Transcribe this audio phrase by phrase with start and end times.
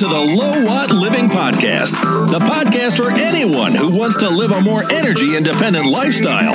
[0.00, 1.92] to the Low Watt Living Podcast,
[2.30, 6.54] the podcast for anyone who wants to live a more energy independent lifestyle.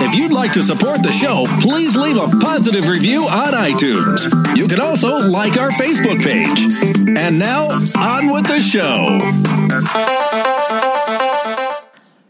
[0.00, 4.56] If you'd like to support the show, please leave a positive review on iTunes.
[4.56, 6.64] You can also like our Facebook page.
[7.18, 9.18] And now, on with the show.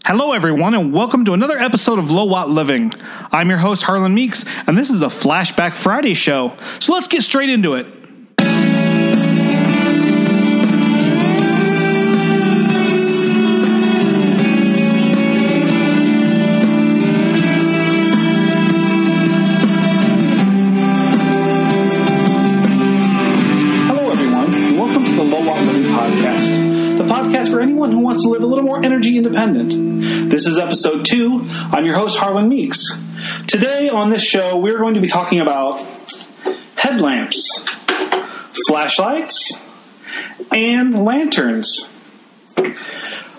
[0.04, 2.93] Hello, everyone, and welcome to another episode of Low Watt Living.
[3.30, 6.57] I'm your host, Harlan Meeks, and this is the Flashback Friday show.
[6.80, 8.01] So let's get straight into it.
[29.72, 31.46] This is episode two.
[31.49, 32.84] I'm your host, Harlan Meeks.
[33.47, 35.80] Today on this show, we're going to be talking about
[36.77, 37.64] headlamps,
[38.66, 39.52] flashlights,
[40.50, 41.88] and lanterns.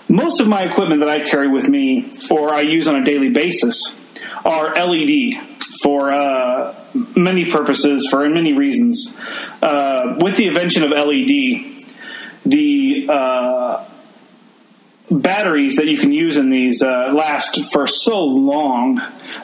[0.08, 3.30] Most of my equipment that I carry with me or I use on a daily
[3.30, 3.96] basis
[4.44, 5.34] are LED
[5.82, 6.74] for uh,
[7.14, 9.14] many purposes, for many reasons.
[9.62, 11.84] Uh, with the invention of LED,
[12.44, 13.84] the uh,
[15.20, 18.96] batteries that you can use in these uh, last for so long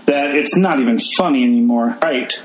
[0.07, 2.43] that it's not even funny anymore, right?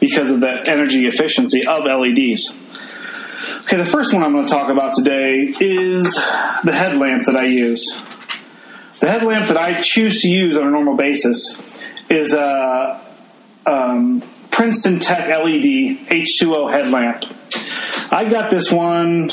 [0.00, 2.54] Because of the energy efficiency of LEDs.
[3.62, 7.46] Okay, the first one I'm going to talk about today is the headlamp that I
[7.46, 7.94] use.
[9.00, 11.60] The headlamp that I choose to use on a normal basis
[12.10, 13.00] is a
[13.66, 17.24] um, Princeton Tec LED H2O headlamp.
[18.10, 19.30] I got this one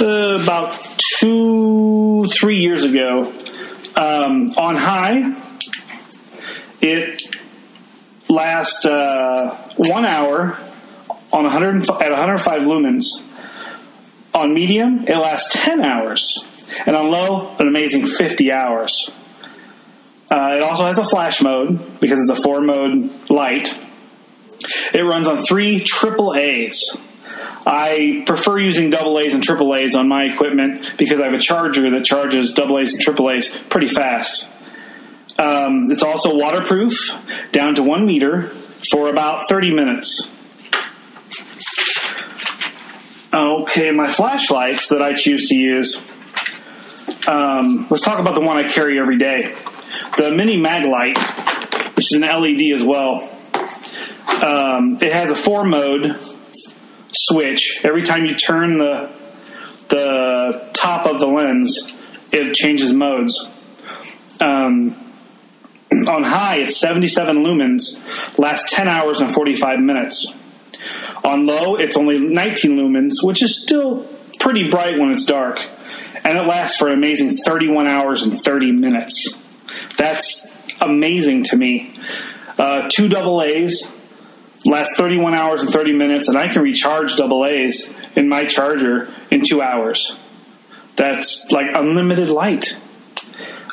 [0.00, 1.55] uh, about two,
[2.30, 3.32] three years ago.
[3.94, 5.34] Um, on high,
[6.80, 7.22] it
[8.28, 10.58] lasts uh, one hour
[11.32, 13.04] on 100 at 105 lumens.
[14.34, 16.46] On medium, it lasts 10 hours,
[16.84, 19.10] and on low, an amazing 50 hours.
[20.30, 23.74] Uh, it also has a flash mode because it's a four mode light.
[24.92, 26.96] It runs on three triple A's.
[27.66, 31.40] I prefer using double A's and triple A's on my equipment because I have a
[31.40, 34.48] charger that charges double A's and triple A's pretty fast.
[35.36, 37.10] Um, it's also waterproof
[37.50, 38.48] down to one meter
[38.90, 40.30] for about 30 minutes.
[43.34, 46.00] Okay, my flashlights that I choose to use.
[47.26, 49.54] Um, let's talk about the one I carry every day.
[50.16, 51.18] The Mini Maglite,
[51.96, 53.28] which is an LED as well.
[54.28, 56.16] Um, it has a four mode
[57.16, 57.80] switch.
[57.84, 59.10] Every time you turn the
[59.88, 61.92] the top of the lens,
[62.32, 63.48] it changes modes.
[64.40, 64.96] Um,
[65.92, 67.98] on high, it's 77 lumens,
[68.38, 70.34] lasts 10 hours and 45 minutes.
[71.24, 74.06] On low, it's only 19 lumens, which is still
[74.38, 75.60] pretty bright when it's dark,
[76.24, 79.38] and it lasts for an amazing 31 hours and 30 minutes.
[79.96, 80.50] That's
[80.80, 81.98] amazing to me.
[82.58, 83.90] Uh, two double A's
[84.66, 89.12] last 31 hours and 30 minutes, and I can recharge double A's in my charger
[89.30, 90.18] in two hours.
[90.96, 92.78] That's like unlimited light.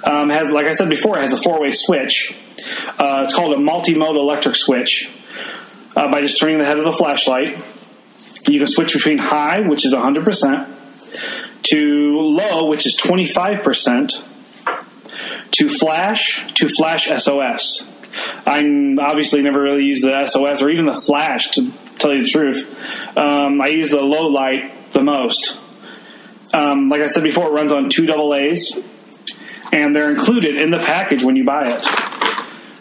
[0.03, 2.35] Um, has, like I said before, it has a four-way switch.
[2.99, 5.11] Uh, it's called a multi-mode electric switch.
[5.95, 7.63] Uh, by just turning the head of the flashlight,
[8.47, 10.67] you can switch between high, which is 100%,
[11.63, 14.23] to low, which is 25%,
[15.51, 17.87] to flash, to flash SOS.
[18.45, 18.63] I
[18.99, 23.17] obviously never really used the SOS or even the flash, to tell you the truth.
[23.17, 25.59] Um, I use the low light the most.
[26.53, 28.79] Um, like I said before, it runs on two double A's,
[29.71, 31.85] and they're included in the package when you buy it.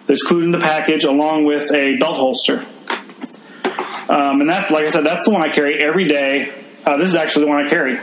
[0.06, 2.66] They're included in the package along with a belt holster.
[4.08, 6.52] Um, and that, like I said, that's the one I carry every day.
[6.84, 7.98] Uh, this is actually the one I carry.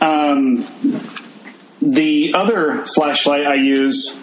[0.00, 0.64] Um,
[1.80, 4.17] the other flashlight I use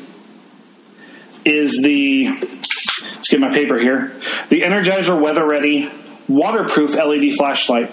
[1.45, 4.13] is the let's get my paper here
[4.49, 5.89] the Energizer Weather Ready
[6.27, 7.91] waterproof LED flashlight.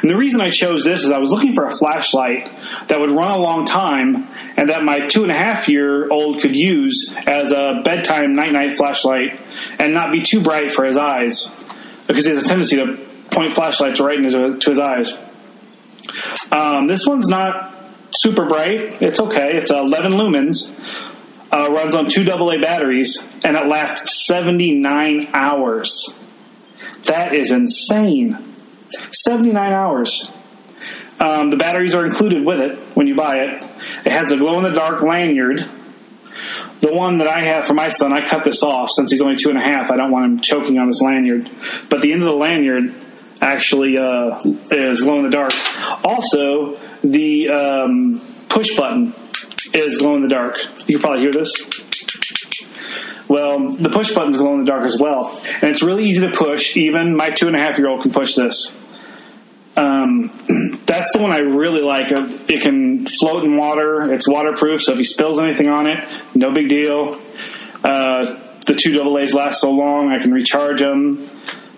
[0.00, 2.48] And the reason I chose this is I was looking for a flashlight
[2.86, 6.40] that would run a long time and that my two and a half year old
[6.40, 9.40] could use as a bedtime night night flashlight
[9.80, 11.50] and not be too bright for his eyes
[12.06, 12.96] because he has a tendency to
[13.30, 15.18] point flashlights right into to his eyes.
[16.52, 17.74] Um, this one's not
[18.12, 19.02] super bright.
[19.02, 19.50] It's okay.
[19.54, 20.70] It's 11 lumens.
[21.56, 26.14] Uh, runs on two AA batteries, and it lasts 79 hours.
[27.04, 28.36] That is insane.
[29.10, 30.30] 79 hours.
[31.18, 33.62] Um, the batteries are included with it when you buy it.
[34.04, 35.66] It has a glow in the dark lanyard.
[36.80, 39.36] The one that I have for my son, I cut this off since he's only
[39.36, 39.90] two and a half.
[39.90, 41.48] I don't want him choking on this lanyard.
[41.88, 42.94] But the end of the lanyard
[43.40, 45.52] actually uh, is glow in the dark.
[46.04, 48.20] Also, the um,
[48.50, 49.14] push button
[49.74, 50.56] is glow in the dark.
[50.86, 51.52] You can probably hear this.
[53.28, 56.20] Well, the push button is glow in the dark as well, and it's really easy
[56.20, 56.76] to push.
[56.76, 58.72] Even my two and a half year old can push this.
[59.76, 60.30] Um,
[60.86, 62.06] that's the one I really like.
[62.48, 64.12] It can float in water.
[64.12, 67.20] It's waterproof, so if he spills anything on it, no big deal.
[67.84, 70.10] Uh, the two double A's last so long.
[70.10, 71.28] I can recharge them.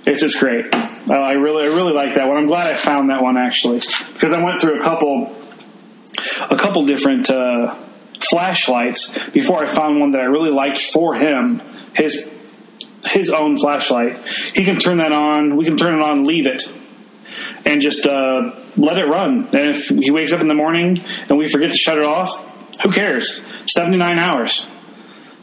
[0.06, 0.72] It's just great.
[0.74, 2.38] Uh, I really, I really like that one.
[2.38, 3.80] I'm glad I found that one actually
[4.12, 5.36] because I went through a couple,
[6.50, 7.76] a couple different uh,
[8.30, 11.60] flashlights before I found one that I really liked for him.
[11.94, 12.28] His
[13.04, 14.18] his own flashlight.
[14.54, 15.56] He can turn that on.
[15.56, 16.70] We can turn it on, leave it,
[17.64, 19.48] and just uh, let it run.
[19.52, 22.44] And if he wakes up in the morning and we forget to shut it off,
[22.82, 23.42] who cares?
[23.66, 24.66] Seventy nine hours.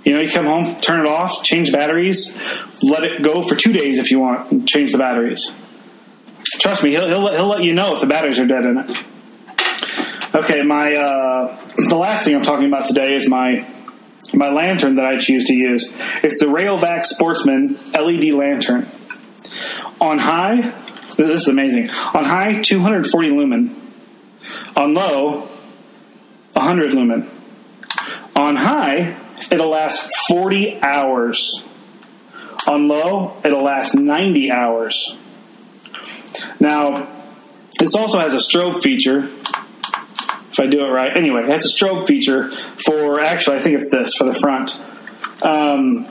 [0.03, 2.37] You know, you come home, turn it off, change batteries,
[2.83, 5.51] let it go for two days if you want, change the batteries.
[6.59, 9.05] Trust me, he'll, he'll, he'll let you know if the batteries are dead in it.
[10.35, 13.65] Okay, my uh, the last thing I'm talking about today is my
[14.33, 15.93] my lantern that I choose to use.
[16.23, 18.85] It's the Rayovac Sportsman LED lantern.
[20.01, 20.73] On high,
[21.15, 21.89] this is amazing.
[21.89, 23.81] On high, 240 lumen.
[24.75, 25.47] On low,
[26.51, 27.29] 100 lumen.
[28.35, 29.15] On high,
[29.49, 31.63] it'll last 40 hours.
[32.67, 35.15] On low, it'll last 90 hours.
[36.59, 37.07] Now,
[37.79, 39.29] this also has a strobe feature.
[40.57, 43.75] If I do it right, anyway, it has a strobe feature for actually, I think
[43.77, 44.77] it's this for the front.
[45.41, 46.07] Um,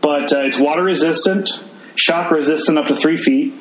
[0.00, 1.50] but uh, it's water resistant,
[1.96, 3.54] shock resistant up to three feet.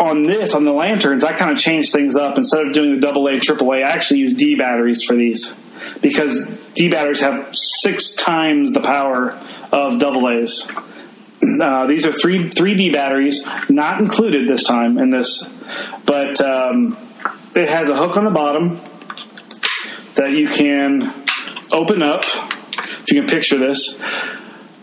[0.00, 2.36] On this, on the lanterns, I kind of changed things up.
[2.36, 5.54] Instead of doing the double A, triple A, I actually use D batteries for these
[6.00, 9.38] because D batteries have six times the power
[9.70, 10.66] of double A's.
[11.62, 15.48] Uh, these are three three D batteries, not included this time in this,
[16.04, 16.96] but um,
[17.56, 18.80] it has a hook on the bottom
[20.14, 21.14] that you can
[21.70, 22.24] open up.
[22.24, 23.98] If you can picture this,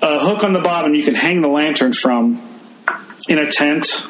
[0.01, 2.41] a hook on the bottom you can hang the lantern from
[3.27, 4.05] in a tent.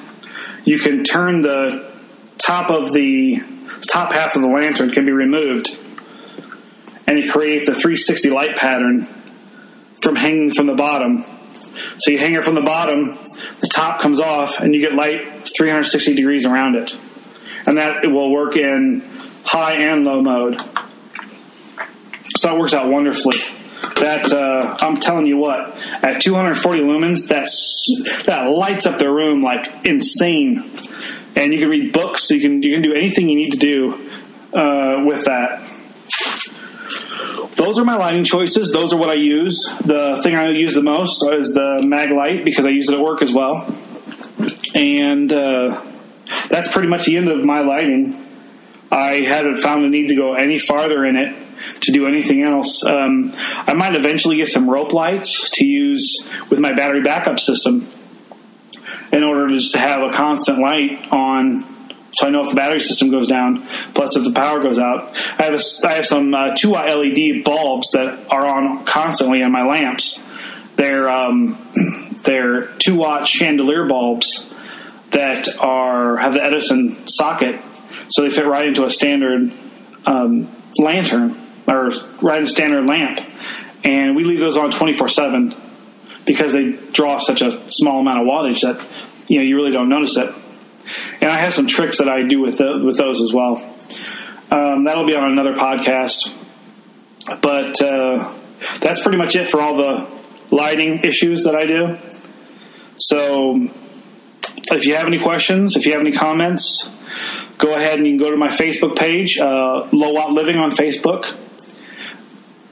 [0.63, 1.91] You can turn the
[2.37, 3.41] top of the
[3.87, 5.77] top half of the lantern can be removed
[7.07, 9.07] and it creates a 360 light pattern
[10.01, 11.25] from hanging from the bottom.
[11.99, 13.17] So you hang it from the bottom,
[13.59, 16.97] the top comes off, and you get light 360 degrees around it.
[17.65, 19.01] And that it will work in
[19.45, 20.61] high and low mode.
[22.37, 23.37] So that works out wonderfully.
[23.99, 27.47] That uh, I'm telling you what, at 240 lumens, that
[28.25, 30.69] that lights up the room like insane.
[31.35, 32.29] And you can read books.
[32.29, 33.93] You can you can do anything you need to do
[34.53, 35.61] uh, with that
[37.55, 38.71] those are my lighting choices.
[38.71, 39.71] Those are what I use.
[39.85, 43.21] The thing I use the most is the Maglite because I use it at work
[43.21, 43.67] as well.
[44.73, 45.83] And uh,
[46.51, 48.27] that's pretty much the end of my lighting.
[48.91, 51.33] I haven't found the need to go any farther in it
[51.81, 52.85] to do anything else.
[52.85, 57.89] Um, I might eventually get some rope lights to use with my battery backup system
[59.13, 61.65] in order to just have a constant light on
[62.13, 63.65] so I know if the battery system goes down.
[63.93, 66.89] Plus, if the power goes out, I have a, I have some uh, two watt
[66.89, 70.21] LED bulbs that are on constantly on my lamps.
[70.75, 71.57] They're um,
[72.23, 74.51] they're two watt chandelier bulbs
[75.11, 77.61] that are have the Edison socket,
[78.09, 79.51] so they fit right into a standard
[80.05, 81.91] um, lantern or
[82.21, 83.19] right in a standard lamp.
[83.83, 85.55] And we leave those on twenty four seven
[86.25, 88.87] because they draw such a small amount of wattage that
[89.27, 90.33] you know you really don't notice it
[91.19, 93.57] and I have some tricks that I do with the, with those as well.
[94.51, 96.33] Um, that'll be on another podcast,
[97.41, 98.33] but uh,
[98.79, 100.07] that's pretty much it for all the
[100.49, 101.97] lighting issues that I do.
[102.97, 103.69] So,
[104.71, 106.89] if you have any questions, if you have any comments,
[107.57, 110.71] go ahead and you can go to my Facebook page, uh, Low Watt Living on
[110.71, 111.35] Facebook,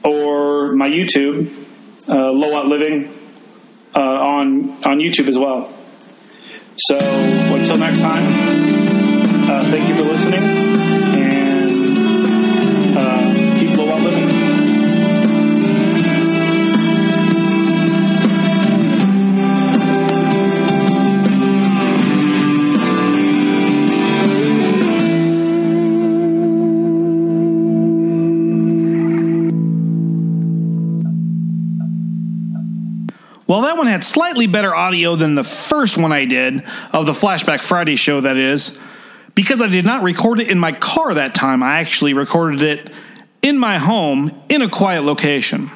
[0.04, 1.52] or my YouTube,
[2.08, 3.12] uh, Low Watt Living
[3.96, 5.72] uh, on on YouTube as well.
[6.76, 8.26] So until next time,
[9.50, 10.69] uh, thank you for listening
[33.50, 37.10] Well, that one had slightly better audio than the first one I did of the
[37.10, 38.78] Flashback Friday show, that is.
[39.34, 42.90] Because I did not record it in my car that time, I actually recorded it
[43.42, 45.68] in my home in a quiet location.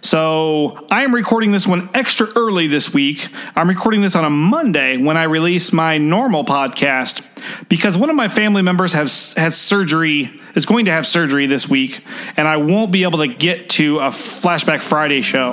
[0.00, 3.28] So I am recording this one extra early this week.
[3.54, 7.22] I'm recording this on a Monday when I release my normal podcast
[7.68, 11.68] because one of my family members has has surgery is going to have surgery this
[11.68, 12.02] week,
[12.38, 15.52] and I won't be able to get to a Flashback Friday show.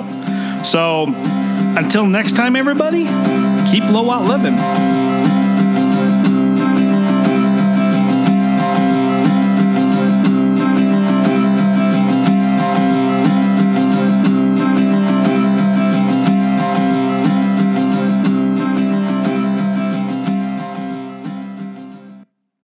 [0.64, 1.06] So
[1.76, 3.04] until next time, everybody,
[3.70, 5.11] keep Low Watt living.